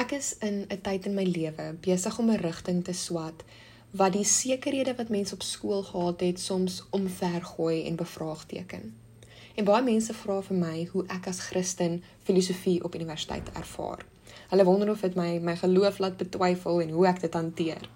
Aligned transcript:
Ek 0.00 0.12
is 0.16 0.36
in 0.38 0.64
'n 0.68 0.80
tyd 0.80 1.06
in 1.06 1.14
my 1.14 1.24
lewe 1.28 1.64
besig 1.86 2.18
om 2.18 2.30
'n 2.30 2.40
rigting 2.40 2.84
te 2.84 2.92
swat 2.92 3.42
wat 3.90 4.12
die 4.12 4.24
sekerhede 4.24 4.94
wat 4.94 5.08
mense 5.08 5.34
op 5.34 5.42
skool 5.42 5.82
gehad 5.82 6.20
het 6.20 6.40
soms 6.40 6.84
omvergooi 6.90 7.84
en 7.86 7.96
bevraagteken. 7.96 8.94
En 9.54 9.64
baie 9.64 9.82
mense 9.82 10.14
vra 10.14 10.40
vir 10.42 10.56
my 10.56 10.88
hoe 10.92 11.04
ek 11.06 11.26
as 11.26 11.40
Christen 11.40 12.02
filosofie 12.22 12.84
op 12.84 12.94
universiteit 12.94 13.52
ervaar. 13.52 14.06
Hulle 14.48 14.64
wonder 14.64 14.90
of 14.90 15.00
dit 15.00 15.14
my 15.14 15.38
my 15.38 15.56
geloof 15.56 15.98
laat 15.98 16.16
betwyfel 16.16 16.80
en 16.80 16.90
hoe 16.90 17.06
ek 17.06 17.20
dit 17.20 17.34
hanteer. 17.34 17.88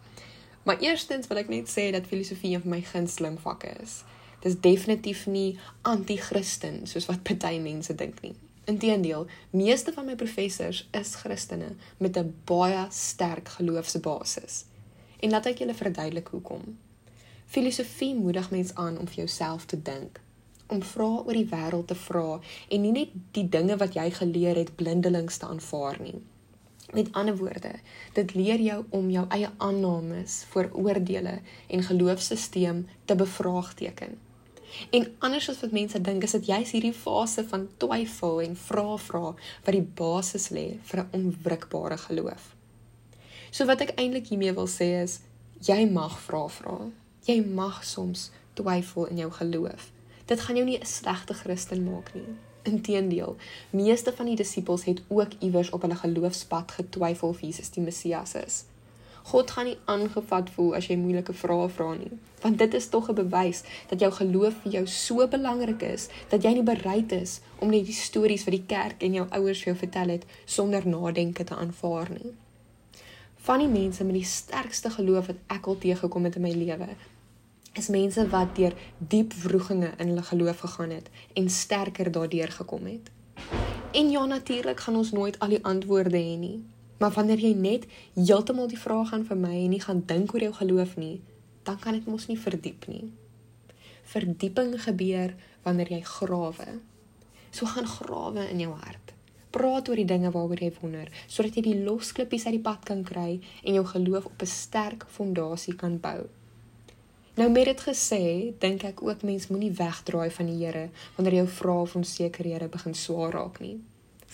Maar 0.62 0.78
eerstens 0.80 1.26
wil 1.26 1.38
ek 1.38 1.48
net 1.48 1.68
sê 1.68 1.90
dat 1.90 2.06
filosofie 2.06 2.54
een 2.54 2.60
van 2.60 2.70
my 2.70 2.80
gunsteling 2.80 3.40
vakke 3.40 3.76
is. 3.82 4.02
Dit 4.40 4.52
is 4.52 4.60
definitief 4.60 5.26
nie 5.26 5.58
anti-Christen 5.82 6.86
soos 6.86 7.06
wat 7.06 7.22
baie 7.44 7.60
mense 7.60 7.94
dink 7.94 8.20
nie. 8.20 8.34
Inteendeel, 8.64 9.26
meeste 9.50 9.92
van 9.92 10.06
my 10.08 10.14
professors 10.16 10.88
is 10.90 11.14
Christene 11.20 11.74
met 11.96 12.16
'n 12.16 12.34
baie 12.44 12.86
sterk 12.90 13.48
geloofsbasis. 13.48 14.64
En 15.20 15.30
laat 15.30 15.46
ek 15.46 15.58
julle 15.58 15.74
verduidelik 15.74 16.28
hoekom. 16.28 16.78
Filosofie 17.46 18.14
moedig 18.14 18.50
mens 18.50 18.74
aan 18.74 18.98
om 18.98 19.06
vir 19.06 19.16
jouself 19.16 19.64
te 19.64 19.82
dink, 19.82 20.20
om 20.66 20.82
vra 20.82 21.04
oor 21.04 21.32
die 21.32 21.48
wêreld 21.50 21.86
te 21.86 21.94
vra 21.94 22.40
en 22.68 22.80
nie 22.80 22.92
net 22.92 23.08
die 23.30 23.48
dinge 23.48 23.76
wat 23.76 23.94
jy 23.94 24.10
geleer 24.10 24.56
het 24.56 24.76
blindelings 24.76 25.36
te 25.36 25.46
aanvaar 25.46 26.00
nie. 26.00 26.22
Met 26.92 27.12
ander 27.12 27.36
woorde, 27.36 27.72
dit 28.12 28.34
leer 28.34 28.60
jou 28.60 28.84
om 28.88 29.10
jou 29.10 29.26
eie 29.28 29.50
aannames, 29.56 30.44
vooroordeele 30.48 31.40
en 31.66 31.82
geloofsstelsel 31.82 32.84
te 33.04 33.14
bevraagteken. 33.14 34.18
En 34.90 35.06
anders 35.18 35.48
as 35.48 35.60
wat 35.60 35.72
mense 35.72 36.00
dink, 36.00 36.22
is 36.22 36.30
dit 36.30 36.46
juist 36.46 36.72
hierdie 36.72 36.92
fase 36.96 37.44
van 37.48 37.68
twyfel 37.76 38.40
en 38.40 38.56
vra 38.56 38.96
vra 38.96 39.24
wat 39.34 39.74
die 39.74 39.86
basis 40.00 40.50
lê 40.50 40.78
vir 40.82 41.00
'n 41.00 41.08
onwrikbare 41.18 41.98
geloof. 41.98 42.54
So 43.50 43.64
wat 43.64 43.80
ek 43.80 43.94
eintlik 43.98 44.26
hiermee 44.26 44.52
wil 44.52 44.66
sê 44.66 45.02
is, 45.02 45.20
jy 45.60 45.86
mag 45.90 46.18
vra 46.26 46.48
vra. 46.48 46.78
Jy 47.26 47.40
mag 47.46 47.84
soms 47.84 48.30
twyfel 48.54 49.06
in 49.06 49.16
jou 49.16 49.30
geloof. 49.30 49.90
Dit 50.26 50.40
gaan 50.40 50.56
jou 50.56 50.66
nie 50.66 50.78
'n 50.78 50.86
slegte 50.86 51.34
Christen 51.34 51.84
maak 51.84 52.14
nie. 52.14 52.34
Inteendeel, 52.62 53.36
meeste 53.70 54.12
van 54.12 54.26
die 54.26 54.36
disippels 54.36 54.84
het 54.84 55.02
ook 55.08 55.32
iewers 55.38 55.70
op 55.70 55.82
hulle 55.82 55.94
geloofspad 55.94 56.70
getwyfel 56.70 57.28
of 57.28 57.40
Jesus 57.40 57.70
die 57.70 57.82
Messias 57.82 58.34
is. 58.34 58.64
God 59.24 59.50
gaan 59.50 59.64
nie 59.64 59.78
aangevat 59.88 60.50
voel 60.52 60.74
as 60.76 60.90
jy 60.90 60.98
moeilike 61.00 61.32
vrae 61.32 61.68
vra 61.72 61.86
nie, 61.96 62.10
want 62.42 62.58
dit 62.60 62.74
is 62.76 62.88
tog 62.92 63.08
'n 63.08 63.14
bewys 63.14 63.62
dat 63.88 64.00
jou 64.00 64.10
geloof 64.12 64.54
vir 64.62 64.72
jou 64.72 64.86
so 64.86 65.26
belangrik 65.28 65.82
is 65.82 66.08
dat 66.28 66.42
jy 66.42 66.52
nie 66.54 66.62
bereid 66.62 67.12
is 67.12 67.40
om 67.58 67.70
net 67.70 67.86
die 67.86 67.96
stories 67.96 68.44
wat 68.44 68.54
die 68.54 68.66
kerk 68.66 69.02
en 69.02 69.14
jou 69.14 69.26
ouers 69.30 69.62
vir 69.62 69.72
jou 69.72 69.78
vertel 69.78 70.08
het 70.08 70.24
sonder 70.44 70.88
nadenke 70.88 71.44
te 71.44 71.54
aanvaar 71.54 72.10
nie. 72.10 72.32
Van 73.36 73.58
die 73.58 73.68
mense 73.68 74.04
met 74.04 74.14
die 74.14 74.24
sterkste 74.24 74.90
geloof 74.90 75.26
wat 75.26 75.36
ek 75.46 75.66
al 75.66 75.78
teëgekom 75.78 76.24
het 76.24 76.36
in 76.36 76.42
my 76.42 76.52
lewe, 76.52 76.88
is 77.72 77.88
mense 77.88 78.28
wat 78.28 78.56
deur 78.56 78.74
diep 78.98 79.32
wroeginge 79.32 79.90
in 79.98 80.08
hulle 80.08 80.22
geloof 80.22 80.58
gegaan 80.58 80.90
het 80.90 81.10
en 81.32 81.50
sterker 81.50 82.12
daardeur 82.12 82.48
gekom 82.48 82.86
het. 82.86 83.10
En 83.92 84.10
ja, 84.10 84.24
natuurlik 84.24 84.80
gaan 84.80 84.96
ons 84.96 85.10
nooit 85.12 85.38
al 85.38 85.48
die 85.48 85.64
antwoorde 85.64 86.18
hê 86.18 86.36
nie. 86.38 86.64
Maar 86.98 87.10
wanneer 87.10 87.40
jy 87.42 87.54
net 87.58 87.86
heeltemal 88.14 88.68
die 88.70 88.78
vraag 88.78 89.10
gaan 89.10 89.24
vir 89.26 89.38
my 89.38 89.54
en 89.64 89.72
nie 89.74 89.82
gaan 89.82 90.02
dink 90.06 90.34
oor 90.34 90.46
jou 90.46 90.52
geloof 90.60 90.96
nie, 90.96 91.20
dan 91.66 91.78
kan 91.78 91.96
dit 91.96 92.06
mos 92.06 92.28
nie 92.30 92.38
verdiep 92.38 92.86
nie. 92.86 93.08
Verdieping 94.12 94.76
gebeur 94.84 95.34
wanneer 95.64 95.90
jy 95.96 96.02
grawe. 96.06 96.78
So 97.50 97.66
gaan 97.66 97.88
grawe 97.88 98.46
in 98.50 98.62
jou 98.62 98.74
hart. 98.76 99.14
Praat 99.54 99.88
oor 99.88 99.98
die 99.98 100.06
dinge 100.06 100.30
waaroor 100.34 100.60
jy 100.60 100.70
wonder, 100.80 101.10
sodat 101.30 101.58
jy 101.58 101.64
die 101.68 101.82
losklippies 101.86 102.46
uit 102.46 102.56
die 102.56 102.64
pad 102.64 102.86
kan 102.86 103.04
kry 103.06 103.38
en 103.62 103.78
jou 103.78 103.84
geloof 103.86 104.26
op 104.30 104.42
'n 104.42 104.50
sterk 104.50 105.06
fondasie 105.08 105.74
kan 105.74 105.98
bou. 106.00 106.26
Nou 107.36 107.50
met 107.50 107.64
dit 107.64 107.80
gesê, 107.80 108.54
dink 108.58 108.84
ek 108.84 109.02
ook 109.02 109.22
mens 109.22 109.48
moenie 109.48 109.72
wegdraai 109.72 110.30
van 110.30 110.46
die 110.46 110.66
Here 110.66 110.90
wanneer 111.16 111.34
jou 111.34 111.46
vrae 111.46 111.80
of 111.80 111.96
onsekerhede 111.96 112.68
begin 112.68 112.94
swaar 112.94 113.32
raak 113.32 113.60
nie 113.60 113.80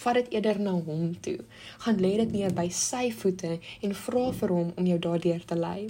vat 0.02 0.20
dit 0.20 0.32
eerder 0.36 0.60
na 0.60 0.72
hom 0.72 1.12
toe. 1.24 1.38
Gaan 1.84 2.00
lê 2.00 2.16
dit 2.22 2.32
neer 2.38 2.54
by 2.56 2.68
sy 2.74 3.10
voete 3.22 3.58
en 3.58 3.96
vra 4.04 4.30
vir 4.40 4.54
hom 4.56 4.72
om 4.76 4.88
jou 4.92 4.98
daardeur 5.08 5.44
te 5.44 5.58
lei. 5.58 5.88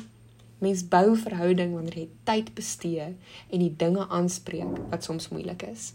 Mens 0.61 0.83
bou 0.93 1.15
verhouding 1.17 1.73
wanneer 1.77 2.03
jy 2.03 2.09
tyd 2.29 2.53
bestee 2.55 3.07
en 3.49 3.63
die 3.65 3.73
dinge 3.85 4.05
aanspreek 4.09 4.77
wat 4.93 5.07
soms 5.07 5.31
moeilik 5.33 5.65
is. 5.71 5.93